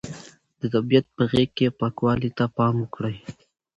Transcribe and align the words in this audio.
د 0.59 0.61
طبیعت 0.73 1.05
په 1.15 1.23
غېږ 1.31 1.49
کې 1.57 1.67
پاکوالي 1.79 2.29
ته 2.37 2.45
پام 2.57 2.75
وکړئ. 2.79 3.15